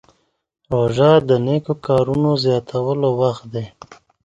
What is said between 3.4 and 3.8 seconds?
دی.